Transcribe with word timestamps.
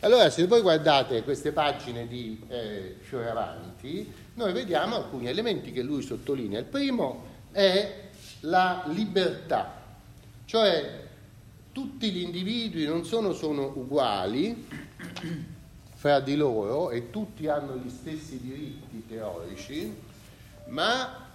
Allora, 0.00 0.30
se 0.30 0.46
voi 0.46 0.60
guardate 0.60 1.24
queste 1.24 1.50
pagine 1.50 2.06
di 2.06 2.40
eh, 2.46 2.98
Fioravanti, 3.00 4.12
noi 4.34 4.52
vediamo 4.52 4.94
alcuni 4.94 5.26
elementi 5.26 5.72
che 5.72 5.82
lui 5.82 6.02
sottolinea. 6.02 6.60
Il 6.60 6.66
primo 6.66 7.24
è 7.50 8.04
la 8.40 8.84
libertà, 8.86 9.74
cioè 10.44 11.06
tutti 11.72 12.12
gli 12.12 12.22
individui 12.22 12.86
non 12.86 13.04
sono, 13.04 13.32
sono 13.32 13.72
uguali 13.74 14.68
fra 15.96 16.20
di 16.20 16.36
loro 16.36 16.90
e 16.90 17.10
tutti 17.10 17.48
hanno 17.48 17.74
gli 17.74 17.90
stessi 17.90 18.38
diritti 18.40 19.04
teorici, 19.08 19.92
ma 20.66 21.26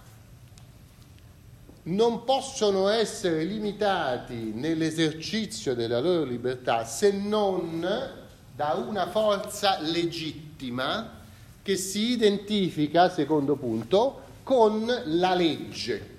non 1.82 2.24
possono 2.24 2.88
essere 2.88 3.44
limitati 3.44 4.52
nell'esercizio 4.54 5.74
della 5.74 6.00
loro 6.00 6.24
libertà 6.24 6.86
se 6.86 7.12
non 7.12 8.22
da 8.54 8.74
una 8.74 9.08
forza 9.08 9.80
legittima 9.80 11.22
che 11.62 11.76
si 11.76 12.12
identifica, 12.12 13.08
secondo 13.08 13.56
punto, 13.56 14.22
con 14.42 14.86
la 15.06 15.34
legge. 15.34 16.12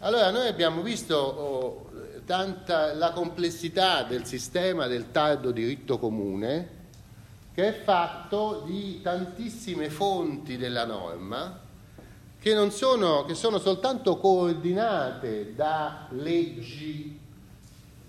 Allora 0.00 0.30
noi 0.30 0.48
abbiamo 0.48 0.80
visto 0.82 1.16
oh, 1.16 1.90
tanta, 2.24 2.94
la 2.94 3.12
complessità 3.12 4.02
del 4.04 4.24
sistema 4.24 4.86
del 4.86 5.10
tardo 5.10 5.50
diritto 5.50 5.98
comune 5.98 6.76
che 7.52 7.68
è 7.68 7.82
fatto 7.82 8.62
di 8.64 9.00
tantissime 9.02 9.90
fonti 9.90 10.56
della 10.56 10.84
norma 10.84 11.58
che, 12.38 12.70
sono, 12.70 13.24
che 13.24 13.34
sono 13.34 13.58
soltanto 13.58 14.16
coordinate 14.18 15.54
da 15.56 16.06
leggi 16.10 17.18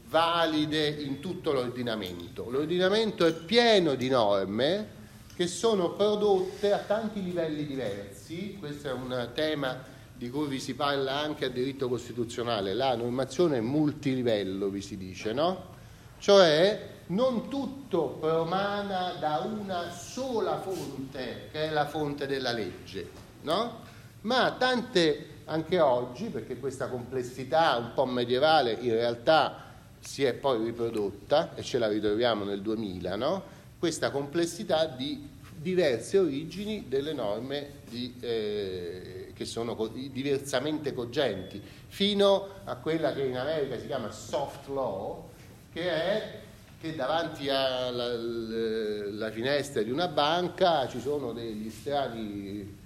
valide 0.09 0.87
in 0.87 1.19
tutto 1.19 1.53
l'ordinamento. 1.53 2.49
L'ordinamento 2.49 3.25
è 3.25 3.33
pieno 3.33 3.93
di 3.93 4.09
norme 4.09 4.97
che 5.35 5.47
sono 5.47 5.91
prodotte 5.91 6.73
a 6.73 6.79
tanti 6.79 7.23
livelli 7.23 7.65
diversi, 7.65 8.57
questo 8.59 8.89
è 8.89 8.91
un 8.91 9.29
tema 9.33 9.97
di 10.13 10.29
cui 10.29 10.47
vi 10.47 10.59
si 10.59 10.73
parla 10.73 11.19
anche 11.19 11.45
a 11.45 11.49
diritto 11.49 11.87
costituzionale, 11.87 12.73
la 12.73 12.93
normazione 12.95 13.57
è 13.57 13.61
multilivello, 13.61 14.67
vi 14.67 14.81
si 14.81 14.97
dice, 14.97 15.31
no? 15.31 15.77
Cioè 16.19 16.97
non 17.07 17.47
tutto 17.47 18.17
promana 18.19 19.13
da 19.17 19.37
una 19.37 19.89
sola 19.91 20.59
fonte, 20.59 21.47
che 21.51 21.69
è 21.69 21.71
la 21.71 21.87
fonte 21.87 22.27
della 22.27 22.51
legge, 22.51 23.09
no? 23.43 23.79
Ma 24.21 24.55
tante 24.57 25.37
anche 25.45 25.79
oggi, 25.79 26.25
perché 26.25 26.59
questa 26.59 26.89
complessità 26.89 27.77
un 27.77 27.93
po' 27.93 28.05
medievale 28.05 28.73
in 28.73 28.91
realtà 28.91 29.67
si 29.99 30.23
è 30.23 30.33
poi 30.33 30.63
riprodotta 30.63 31.55
e 31.55 31.63
ce 31.63 31.77
la 31.77 31.87
ritroviamo 31.87 32.43
nel 32.43 32.61
2000, 32.61 33.15
no? 33.15 33.43
questa 33.79 34.11
complessità 34.11 34.85
di 34.85 35.27
diverse 35.55 36.17
origini 36.17 36.85
delle 36.87 37.13
norme 37.13 37.71
di, 37.89 38.15
eh, 38.19 39.31
che 39.33 39.45
sono 39.45 39.75
diversamente 40.11 40.93
cogenti, 40.93 41.61
fino 41.87 42.47
a 42.63 42.75
quella 42.75 43.13
che 43.13 43.23
in 43.23 43.37
America 43.37 43.77
si 43.79 43.87
chiama 43.87 44.11
soft 44.11 44.67
law, 44.67 45.27
che 45.71 45.89
è 45.89 46.39
che 46.79 46.95
davanti 46.95 47.49
alla 47.49 49.31
finestra 49.31 49.81
di 49.81 49.91
una 49.91 50.07
banca 50.07 50.87
ci 50.87 51.01
sono 51.01 51.33
degli 51.33 51.69
strani 51.69 52.77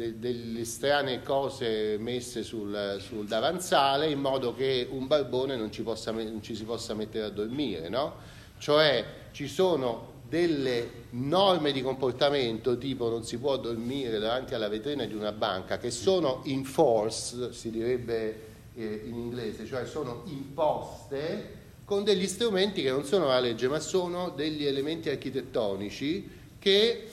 de, 0.00 0.18
delle 0.18 0.64
strane 0.64 1.22
cose 1.22 1.98
messe 1.98 2.42
sul, 2.42 2.96
sul, 3.00 3.26
davanzale 3.26 4.08
in 4.08 4.18
modo 4.18 4.54
che 4.54 4.88
un 4.90 5.06
barbone 5.06 5.56
non 5.56 5.70
ci, 5.70 5.82
possa, 5.82 6.10
non 6.10 6.42
ci 6.42 6.54
si 6.54 6.64
possa 6.64 6.94
mettere 6.94 7.26
a 7.26 7.28
dormire, 7.28 7.90
no? 7.90 8.14
Cioè 8.58 9.04
ci 9.32 9.46
sono 9.46 10.18
delle 10.26 10.88
norme 11.10 11.72
di 11.72 11.82
comportamento 11.82 12.78
tipo 12.78 13.10
non 13.10 13.24
si 13.24 13.36
può 13.38 13.56
dormire 13.58 14.18
davanti 14.18 14.54
alla 14.54 14.68
vetrina 14.68 15.04
di 15.04 15.14
una 15.14 15.32
banca 15.32 15.76
che 15.76 15.90
sono 15.90 16.40
in 16.44 16.64
force, 16.64 17.52
si 17.52 17.70
direbbe 17.70 18.48
eh, 18.74 19.02
in 19.04 19.16
inglese, 19.16 19.66
cioè 19.66 19.84
sono 19.84 20.22
imposte 20.26 21.58
con 21.84 22.04
degli 22.04 22.26
strumenti 22.26 22.82
che 22.82 22.90
non 22.90 23.04
sono 23.04 23.26
la 23.26 23.40
legge 23.40 23.66
ma 23.68 23.80
sono 23.80 24.30
degli 24.30 24.64
elementi 24.64 25.08
architettonici 25.08 26.30
che 26.58 27.08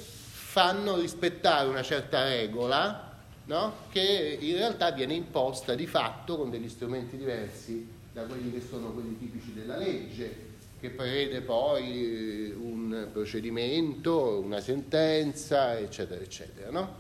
fanno 0.57 0.95
rispettare 0.95 1.69
una 1.69 1.83
certa 1.83 2.23
regola 2.23 3.15
no? 3.45 3.73
che 3.89 4.39
in 4.41 4.55
realtà 4.55 4.89
viene 4.89 5.13
imposta 5.13 5.75
di 5.75 5.85
fatto 5.85 6.35
con 6.35 6.49
degli 6.49 6.67
strumenti 6.67 7.15
diversi 7.15 7.87
da 8.11 8.23
quelli 8.23 8.51
che 8.51 8.65
sono 8.67 8.87
quelli 8.87 9.19
tipici 9.19 9.53
della 9.53 9.77
legge, 9.77 10.35
che 10.79 10.89
prevede 10.89 11.41
poi 11.41 12.51
un 12.59 13.07
procedimento, 13.13 14.39
una 14.39 14.59
sentenza, 14.59 15.77
eccetera, 15.77 16.23
eccetera. 16.23 16.71
No? 16.71 16.95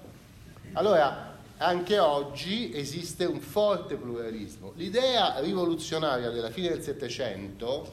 Allora, 0.73 1.35
anche 1.57 1.97
oggi 1.97 2.71
esiste 2.75 3.25
un 3.25 3.39
forte 3.39 3.95
pluralismo. 3.95 4.73
L'idea 4.75 5.39
rivoluzionaria 5.39 6.29
della 6.29 6.51
fine 6.51 6.69
del 6.69 6.83
Settecento, 6.83 7.91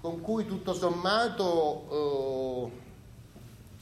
con 0.00 0.20
cui 0.20 0.44
tutto 0.44 0.74
sommato 0.74 2.72
eh, 2.72 2.84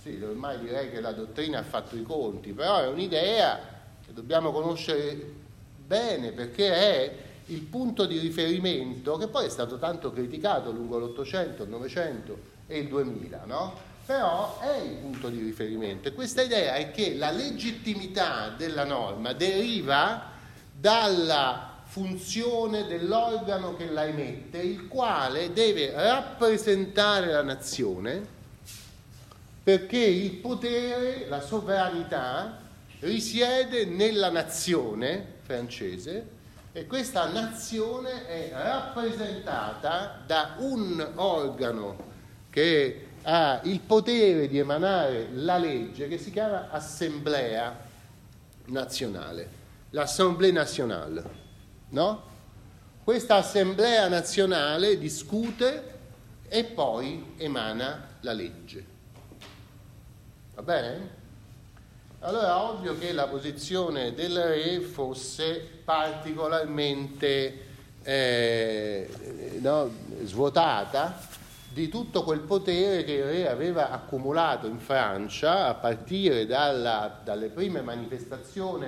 sì, 0.04 0.20
ormai 0.22 0.58
direi 0.58 0.90
che 0.90 1.00
la 1.00 1.12
dottrina 1.12 1.60
ha 1.60 1.62
fatto 1.62 1.96
i 1.96 2.02
conti, 2.02 2.52
però 2.52 2.78
è 2.78 2.88
un'idea 2.88 3.58
che 4.04 4.12
dobbiamo 4.12 4.52
conoscere 4.52 5.18
bene 5.86 6.32
perché 6.32 6.74
è 6.74 7.16
il 7.46 7.62
punto 7.62 8.04
di 8.04 8.18
riferimento 8.18 9.16
che 9.16 9.28
poi 9.28 9.46
è 9.46 9.48
stato 9.48 9.78
tanto 9.78 10.12
criticato 10.12 10.70
lungo 10.70 10.98
l'Ottocento, 10.98 11.62
il 11.62 11.70
Novecento 11.70 12.38
e 12.66 12.80
il 12.80 12.88
2000, 12.88 13.44
no? 13.46 13.92
Però 14.04 14.60
è 14.60 14.76
il 14.76 14.96
punto 14.96 15.30
di 15.30 15.42
riferimento 15.42 16.08
e 16.08 16.12
questa 16.12 16.42
idea 16.42 16.74
è 16.74 16.90
che 16.90 17.14
la 17.14 17.30
legittimità 17.30 18.52
della 18.54 18.84
norma 18.84 19.32
deriva 19.32 20.32
dalla 20.78 21.80
funzione 21.84 22.86
dell'organo 22.86 23.74
che 23.74 23.86
la 23.86 24.04
emette, 24.04 24.58
il 24.58 24.86
quale 24.86 25.54
deve 25.54 25.92
rappresentare 25.92 27.32
la 27.32 27.42
nazione 27.42 28.34
perché 29.64 29.96
il 29.98 30.30
potere, 30.32 31.26
la 31.26 31.40
sovranità, 31.40 32.60
risiede 33.00 33.86
nella 33.86 34.30
nazione 34.30 35.36
francese 35.40 36.28
e 36.72 36.86
questa 36.86 37.26
nazione 37.28 38.26
è 38.26 38.50
rappresentata 38.52 40.22
da 40.26 40.56
un 40.58 41.12
organo 41.14 42.12
che 42.50 43.06
ha 43.22 43.60
il 43.64 43.80
potere 43.80 44.48
di 44.48 44.58
emanare 44.58 45.28
la 45.32 45.56
legge 45.56 46.08
che 46.08 46.18
si 46.18 46.30
chiama 46.30 46.70
Assemblea 46.70 47.74
nazionale, 48.66 49.48
l'Assemblée 49.90 50.52
nationale, 50.52 51.22
no? 51.90 52.32
Questa 53.02 53.36
Assemblea 53.36 54.08
nazionale 54.08 54.98
discute 54.98 55.92
e 56.48 56.64
poi 56.64 57.34
emana 57.38 58.16
la 58.20 58.32
legge. 58.32 58.93
Bene? 60.64 61.22
Allora 62.20 62.48
è 62.48 62.62
ovvio 62.62 62.96
che 62.96 63.12
la 63.12 63.26
posizione 63.26 64.14
del 64.14 64.42
re 64.42 64.80
fosse 64.80 65.56
particolarmente 65.84 67.66
eh, 68.02 69.58
no, 69.60 69.90
svuotata 70.22 71.20
di 71.70 71.88
tutto 71.88 72.22
quel 72.22 72.40
potere 72.40 73.04
che 73.04 73.12
il 73.12 73.24
re 73.24 73.48
aveva 73.50 73.90
accumulato 73.90 74.66
in 74.66 74.78
Francia 74.78 75.66
a 75.66 75.74
partire 75.74 76.46
dalla, 76.46 77.20
dalle 77.22 77.48
prime 77.48 77.82
manifestazioni 77.82 78.86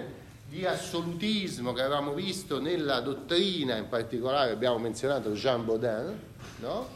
di 0.48 0.64
assolutismo 0.64 1.74
che 1.74 1.82
avevamo 1.82 2.14
visto 2.14 2.58
nella 2.58 3.00
dottrina, 3.00 3.76
in 3.76 3.90
particolare 3.90 4.50
abbiamo 4.50 4.78
menzionato 4.78 5.32
Jean 5.32 5.66
Baudin, 5.66 6.18
no? 6.60 6.88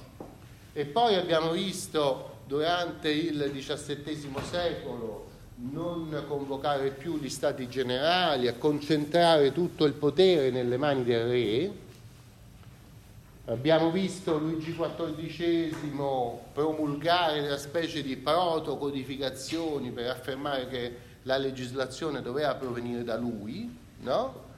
e 0.73 0.87
poi 0.87 1.17
abbiamo 1.17 1.51
visto 1.51 2.31
durante 2.51 3.09
il 3.09 3.49
XVII 3.55 4.35
secolo 4.43 5.29
non 5.71 6.25
convocare 6.27 6.91
più 6.91 7.17
gli 7.17 7.29
stati 7.29 7.69
generali, 7.69 8.49
a 8.49 8.55
concentrare 8.55 9.53
tutto 9.53 9.85
il 9.85 9.93
potere 9.93 10.51
nelle 10.51 10.77
mani 10.77 11.05
del 11.05 11.29
re. 11.29 11.73
Abbiamo 13.45 13.93
visto 13.93 14.37
Luigi 14.37 14.77
XIV 14.77 16.39
promulgare 16.53 17.39
una 17.39 17.57
specie 17.57 18.03
di 18.03 18.17
protocodificazioni 18.17 19.93
per 19.93 20.11
affermare 20.11 20.67
che 20.67 20.97
la 21.23 21.37
legislazione 21.37 22.21
doveva 22.21 22.57
provenire 22.57 23.05
da 23.05 23.17
lui, 23.17 23.73
no? 24.01 24.49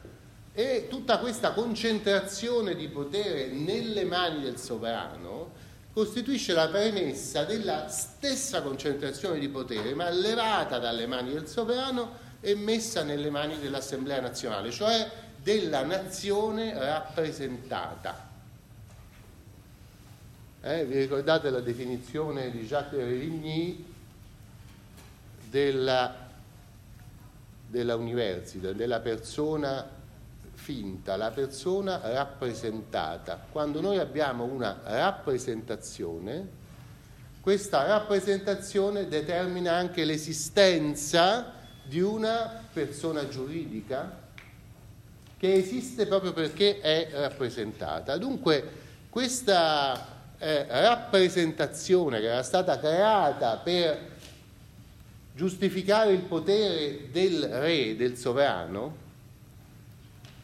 E 0.54 0.86
tutta 0.88 1.18
questa 1.18 1.52
concentrazione 1.52 2.74
di 2.74 2.88
potere 2.88 3.48
nelle 3.48 4.04
mani 4.06 4.40
del 4.40 4.56
sovrano 4.56 5.50
costituisce 5.92 6.54
la 6.54 6.68
premessa 6.68 7.44
della 7.44 7.88
stessa 7.88 8.62
concentrazione 8.62 9.38
di 9.38 9.48
potere, 9.48 9.94
ma 9.94 10.08
levata 10.08 10.78
dalle 10.78 11.06
mani 11.06 11.32
del 11.32 11.46
sovrano 11.46 12.18
e 12.40 12.54
messa 12.54 13.02
nelle 13.02 13.30
mani 13.30 13.58
dell'Assemblea 13.58 14.20
nazionale, 14.20 14.70
cioè 14.70 15.10
della 15.36 15.84
nazione 15.84 16.72
rappresentata. 16.78 18.30
Eh, 20.62 20.84
vi 20.86 20.98
ricordate 21.00 21.50
la 21.50 21.60
definizione 21.60 22.50
di 22.50 22.64
Jacques 22.66 23.00
Revigny 23.00 23.84
della, 25.50 26.30
della 27.66 27.96
università, 27.96 28.72
della 28.72 29.00
persona 29.00 30.00
finta, 30.62 31.16
la 31.16 31.32
persona 31.32 32.00
rappresentata. 32.02 33.46
Quando 33.50 33.80
noi 33.80 33.98
abbiamo 33.98 34.44
una 34.44 34.80
rappresentazione, 34.84 36.60
questa 37.40 37.84
rappresentazione 37.84 39.08
determina 39.08 39.72
anche 39.74 40.04
l'esistenza 40.04 41.52
di 41.82 42.00
una 42.00 42.62
persona 42.72 43.26
giuridica 43.26 44.20
che 45.36 45.52
esiste 45.52 46.06
proprio 46.06 46.32
perché 46.32 46.78
è 46.78 47.08
rappresentata. 47.10 48.16
Dunque 48.16 48.80
questa 49.10 50.06
eh, 50.38 50.66
rappresentazione 50.68 52.20
che 52.20 52.26
era 52.26 52.44
stata 52.44 52.78
creata 52.78 53.56
per 53.56 54.10
giustificare 55.34 56.12
il 56.12 56.22
potere 56.22 57.10
del 57.10 57.42
re, 57.42 57.96
del 57.96 58.16
sovrano, 58.16 59.01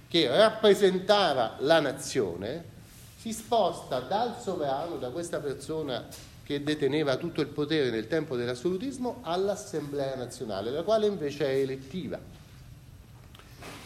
che 0.09 0.27
rappresentava 0.29 1.57
la 1.61 1.81
nazione, 1.81 2.77
si 3.17 3.33
sposta 3.33 4.01
dal 4.01 4.41
sovrano, 4.41 4.97
da 4.97 5.11
questa 5.11 5.39
persona 5.39 6.07
che 6.43 6.63
deteneva 6.63 7.17
tutto 7.17 7.43
il 7.43 7.49
potere 7.49 7.91
nel 7.91 8.07
tempo 8.07 8.35
dell'assolutismo, 8.35 9.21
all'Assemblea 9.23 10.17
nazionale, 10.17 10.71
la 10.71 10.83
quale 10.83 11.07
invece 11.07 11.47
è 11.47 11.57
elettiva. 11.57 12.19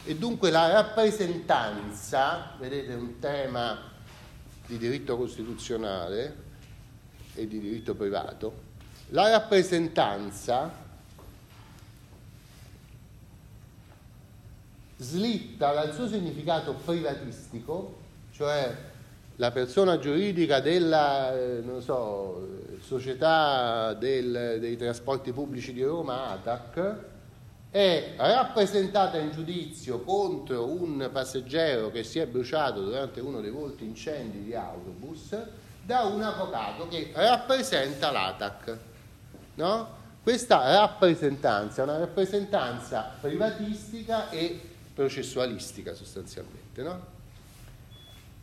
E 0.05 0.17
dunque 0.17 0.51
la 0.51 0.71
rappresentanza, 0.71 2.55
vedete 2.59 2.93
un 2.95 3.19
tema 3.19 3.91
di 4.67 4.79
diritto 4.79 5.17
costituzionale 5.17 6.37
e 7.35 7.49
di 7.49 7.59
diritto 7.59 7.95
privato, 7.95 8.71
la 9.09 9.29
rappresentanza 9.29 10.71
slitta 15.03 15.73
dal 15.73 15.93
suo 15.93 16.07
significato 16.07 16.75
privatistico, 16.85 17.99
cioè 18.33 18.75
la 19.37 19.51
persona 19.51 19.99
giuridica 19.99 20.61
della 20.61 21.35
eh, 21.35 21.63
so, 21.81 22.49
società 22.81 23.93
del, 23.95 24.59
dei 24.61 24.77
trasporti 24.77 25.33
pubblici 25.33 25.73
di 25.73 25.83
Roma, 25.83 26.29
ATAC, 26.29 26.97
è 27.71 28.15
rappresentata 28.19 29.19
in 29.19 29.33
giudizio 29.33 30.01
contro 30.01 30.67
un 30.67 31.09
passeggero 31.11 31.91
che 31.91 32.05
si 32.05 32.19
è 32.19 32.27
bruciato 32.27 32.83
durante 32.83 33.21
uno 33.21 33.41
dei 33.41 33.51
molti 33.51 33.85
incendi 33.85 34.45
di 34.45 34.55
autobus 34.55 35.37
da 35.83 36.03
un 36.03 36.23
avvocato 36.23 36.87
che 36.87 37.11
rappresenta 37.15 38.13
l'ATAC. 38.13 38.79
No? 39.55 40.01
Questa 40.23 40.79
rappresentanza 40.79 41.81
è 41.81 41.85
una 41.85 41.99
rappresentanza 41.99 43.15
privatistica 43.21 44.31
e 44.31 44.72
processualistica 44.95 45.95
sostanzialmente. 45.95 46.83
No? 46.83 47.21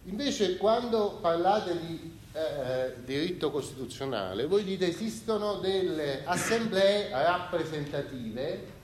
Invece 0.03 0.57
quando 0.57 1.19
parlate 1.21 1.79
di 1.79 2.17
eh, 2.33 2.93
diritto 3.03 3.51
costituzionale, 3.51 4.45
voi 4.45 4.63
dite 4.63 4.87
esistono 4.87 5.55
delle 5.55 6.23
assemblee 6.25 7.09
rappresentative 7.09 8.77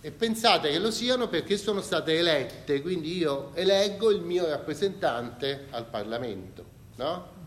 e 0.00 0.10
pensate 0.10 0.70
che 0.70 0.78
lo 0.78 0.90
siano 0.90 1.28
perché 1.28 1.56
sono 1.56 1.80
state 1.80 2.18
elette, 2.18 2.80
quindi 2.80 3.16
io 3.16 3.50
eleggo 3.54 4.10
il 4.10 4.20
mio 4.20 4.48
rappresentante 4.48 5.66
al 5.70 5.86
Parlamento. 5.86 6.64
No? 6.96 7.40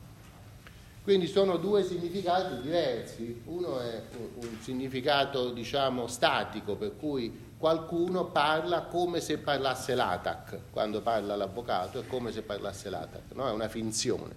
Quindi 1.04 1.28
sono 1.28 1.58
due 1.58 1.84
significati 1.84 2.62
diversi, 2.62 3.42
uno 3.46 3.80
è 3.80 4.02
un 4.36 4.58
significato 4.62 5.52
diciamo 5.52 6.08
statico 6.08 6.76
per 6.76 6.96
cui 6.98 7.44
qualcuno 7.65 8.25
parla 8.25 8.83
come 8.83 9.19
se 9.19 9.39
parlasse 9.39 9.95
l'ATAC, 9.95 10.69
quando 10.69 11.01
parla 11.01 11.35
l'avvocato 11.35 12.00
è 12.00 12.06
come 12.06 12.31
se 12.31 12.44
parlasse 12.44 12.91
l'ATAC, 12.91 13.31
no? 13.33 13.47
è 13.47 13.51
una 13.51 13.67
finzione, 13.69 14.35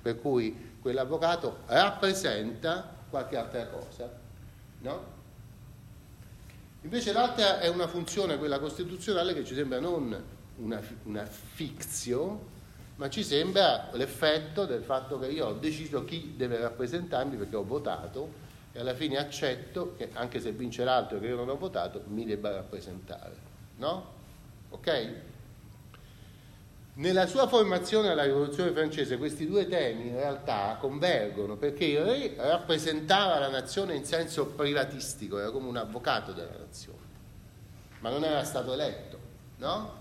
per 0.00 0.18
cui 0.18 0.78
quell'avvocato 0.80 1.58
rappresenta 1.66 2.90
qualche 3.10 3.36
altra 3.36 3.66
cosa. 3.66 4.10
No? 4.78 5.04
Invece 6.80 7.12
l'altra 7.12 7.60
è 7.60 7.68
una 7.68 7.86
funzione, 7.86 8.38
quella 8.38 8.58
costituzionale, 8.58 9.34
che 9.34 9.44
ci 9.44 9.54
sembra 9.54 9.78
non 9.78 10.18
una, 10.56 10.80
una 11.02 11.26
fizio, 11.26 12.46
ma 12.96 13.10
ci 13.10 13.22
sembra 13.22 13.90
l'effetto 13.92 14.64
del 14.64 14.84
fatto 14.84 15.18
che 15.18 15.26
io 15.26 15.48
ho 15.48 15.52
deciso 15.52 16.02
chi 16.06 16.32
deve 16.34 16.58
rappresentarmi 16.58 17.36
perché 17.36 17.56
ho 17.56 17.64
votato 17.64 18.48
e 18.72 18.78
alla 18.80 18.94
fine 18.94 19.18
accetto 19.18 19.94
che 19.96 20.10
anche 20.12 20.40
se 20.40 20.52
vince 20.52 20.84
l'altro 20.84 21.18
che 21.18 21.26
io 21.26 21.36
non 21.36 21.48
ho 21.48 21.56
votato 21.56 22.02
mi 22.06 22.24
debba 22.24 22.50
rappresentare. 22.50 23.34
No? 23.76 24.18
Ok? 24.70 25.12
Nella 26.94 27.26
sua 27.26 27.48
formazione 27.48 28.08
alla 28.08 28.24
rivoluzione 28.24 28.72
francese 28.72 29.16
questi 29.16 29.46
due 29.46 29.66
temi 29.66 30.08
in 30.08 30.16
realtà 30.16 30.76
convergono 30.78 31.56
perché 31.56 31.84
il 31.84 32.00
re 32.00 32.34
rappresentava 32.36 33.38
la 33.38 33.48
nazione 33.48 33.94
in 33.94 34.04
senso 34.04 34.46
privatistico, 34.46 35.38
era 35.38 35.50
come 35.50 35.68
un 35.68 35.76
avvocato 35.76 36.32
della 36.32 36.58
nazione, 36.58 36.98
ma 38.00 38.10
non 38.10 38.24
era 38.24 38.44
stato 38.44 38.72
eletto. 38.72 39.18
No? 39.56 39.98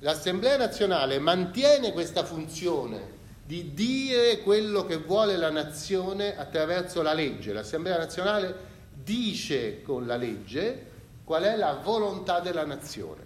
L'Assemblea 0.00 0.56
nazionale 0.56 1.18
mantiene 1.18 1.92
questa 1.92 2.24
funzione 2.24 3.22
di 3.46 3.74
dire 3.74 4.40
quello 4.40 4.86
che 4.86 4.96
vuole 4.96 5.36
la 5.36 5.50
nazione 5.50 6.36
attraverso 6.36 7.02
la 7.02 7.12
legge. 7.12 7.52
L'Assemblea 7.52 7.98
nazionale 7.98 8.72
dice 8.94 9.82
con 9.82 10.06
la 10.06 10.16
legge 10.16 10.92
qual 11.24 11.42
è 11.42 11.56
la 11.56 11.74
volontà 11.74 12.40
della 12.40 12.64
nazione. 12.64 13.22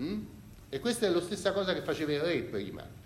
Mm? 0.00 0.24
E 0.68 0.80
questa 0.80 1.06
è 1.06 1.08
la 1.08 1.22
stessa 1.22 1.52
cosa 1.52 1.72
che 1.72 1.80
faceva 1.80 2.12
il 2.12 2.20
re 2.20 2.40
prima. 2.42 2.96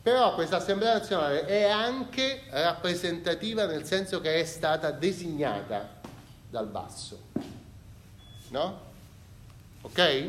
Però 0.00 0.34
questa 0.34 0.56
Assemblea 0.56 0.94
nazionale 0.94 1.44
è 1.44 1.64
anche 1.64 2.44
rappresentativa 2.50 3.66
nel 3.66 3.84
senso 3.84 4.20
che 4.20 4.40
è 4.40 4.44
stata 4.44 4.92
designata 4.92 6.00
dal 6.48 6.68
basso. 6.68 7.26
No? 8.50 8.80
Ok? 9.82 10.28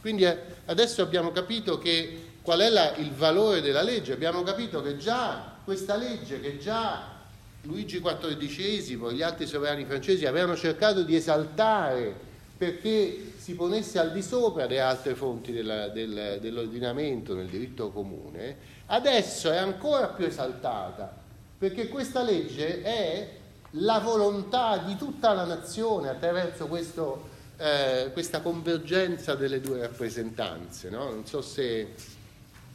Quindi 0.00 0.24
eh, 0.24 0.38
adesso 0.66 1.02
abbiamo 1.02 1.30
capito 1.32 1.78
che 1.78 2.31
qual 2.42 2.60
è 2.60 2.68
la, 2.68 2.94
il 2.96 3.12
valore 3.12 3.60
della 3.60 3.82
legge. 3.82 4.12
Abbiamo 4.12 4.42
capito 4.42 4.82
che 4.82 4.96
già 4.96 5.54
questa 5.64 5.96
legge, 5.96 6.40
che 6.40 6.58
già 6.58 7.20
Luigi 7.62 8.00
XIV 8.00 9.08
e 9.08 9.14
gli 9.14 9.22
altri 9.22 9.46
sovrani 9.46 9.84
francesi 9.84 10.26
avevano 10.26 10.56
cercato 10.56 11.02
di 11.02 11.14
esaltare 11.14 12.30
perché 12.62 13.32
si 13.36 13.54
ponesse 13.54 13.98
al 13.98 14.12
di 14.12 14.22
sopra 14.22 14.66
delle 14.66 14.80
altre 14.80 15.16
fonti 15.16 15.50
della, 15.50 15.88
del, 15.88 16.38
dell'ordinamento 16.40 17.34
nel 17.34 17.48
diritto 17.48 17.90
comune, 17.90 18.56
adesso 18.86 19.50
è 19.50 19.56
ancora 19.56 20.06
più 20.08 20.26
esaltata, 20.26 21.12
perché 21.58 21.88
questa 21.88 22.22
legge 22.22 22.82
è 22.82 23.28
la 23.76 23.98
volontà 23.98 24.76
di 24.78 24.96
tutta 24.96 25.32
la 25.32 25.44
nazione 25.44 26.08
attraverso 26.08 26.68
questo, 26.68 27.28
eh, 27.56 28.10
questa 28.12 28.40
convergenza 28.42 29.34
delle 29.34 29.60
due 29.60 29.80
rappresentanze. 29.80 30.88
No? 30.88 31.10
Non 31.10 31.26
so 31.26 31.42
se 31.42 31.94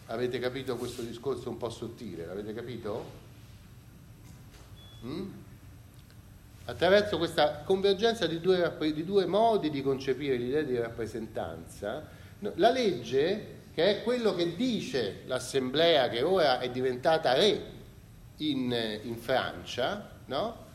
Avete 0.10 0.40
capito 0.40 0.78
questo 0.78 1.02
discorso 1.02 1.50
un 1.50 1.58
po' 1.58 1.70
sottile? 1.70 2.26
L'avete 2.26 2.54
capito? 2.54 3.06
Mm? 5.04 5.30
Attraverso 6.64 7.18
questa 7.18 7.64
convergenza 7.66 8.26
di 8.26 8.40
due, 8.40 8.74
di 8.94 9.04
due 9.04 9.26
modi 9.26 9.70
di 9.70 9.82
concepire 9.82 10.38
l'idea 10.38 10.62
di 10.62 10.78
rappresentanza, 10.78 12.08
la 12.40 12.72
legge, 12.72 13.56
che 13.74 14.00
è 14.00 14.04
quello 14.04 14.34
che 14.34 14.56
dice 14.56 15.24
l'assemblea 15.26 16.08
che 16.08 16.22
ora 16.22 16.60
è 16.60 16.70
diventata 16.70 17.34
re 17.34 17.62
in, 18.38 19.00
in 19.04 19.18
Francia, 19.18 20.10
no? 20.26 20.66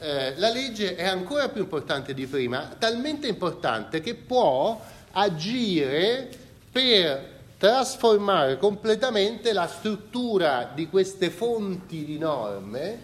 eh, 0.00 0.36
la 0.36 0.50
legge 0.50 0.96
è 0.96 1.06
ancora 1.06 1.48
più 1.48 1.62
importante 1.62 2.12
di 2.12 2.26
prima, 2.26 2.74
talmente 2.76 3.28
importante 3.28 4.00
che 4.00 4.14
può 4.16 4.80
agire 5.12 6.28
per 6.72 7.33
trasformare 7.64 8.58
completamente 8.58 9.54
la 9.54 9.66
struttura 9.66 10.70
di 10.74 10.86
queste 10.90 11.30
fonti 11.30 12.04
di 12.04 12.18
norme 12.18 12.98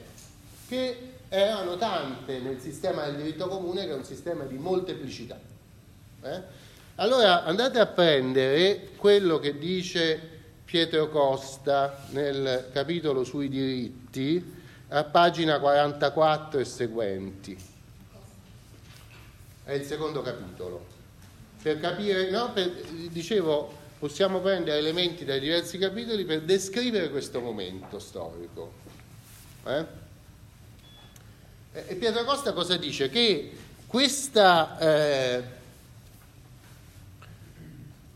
che 0.68 1.12
erano 1.30 1.78
tante 1.78 2.40
nel 2.40 2.60
sistema 2.60 3.06
del 3.06 3.16
diritto 3.16 3.48
comune 3.48 3.86
che 3.86 3.92
è 3.92 3.94
un 3.94 4.04
sistema 4.04 4.44
di 4.44 4.58
molteplicità. 4.58 5.40
Eh? 6.22 6.42
Allora 6.96 7.44
andate 7.44 7.78
a 7.78 7.86
prendere 7.86 8.90
quello 8.96 9.38
che 9.38 9.56
dice 9.56 10.20
Pietro 10.66 11.08
Costa 11.08 12.04
nel 12.10 12.68
capitolo 12.70 13.24
sui 13.24 13.48
diritti 13.48 14.58
a 14.88 15.04
pagina 15.04 15.58
44 15.58 16.60
e 16.60 16.64
seguenti. 16.66 17.58
È 19.64 19.72
il 19.72 19.84
secondo 19.86 20.20
capitolo. 20.20 20.84
Per 21.62 21.80
capire, 21.80 22.28
no, 22.28 22.52
per, 22.52 22.68
dicevo, 23.10 23.78
possiamo 24.00 24.40
prendere 24.40 24.78
elementi 24.78 25.26
dai 25.26 25.38
diversi 25.38 25.76
capitoli 25.76 26.24
per 26.24 26.40
descrivere 26.40 27.10
questo 27.10 27.40
momento 27.40 27.98
storico. 27.98 28.72
Eh? 29.66 29.84
E 31.72 31.94
Pietro 31.96 32.24
Costa 32.24 32.54
cosa 32.54 32.78
dice? 32.78 33.10
Che 33.10 33.52
questa... 33.86 34.78
Eh, 34.78 35.58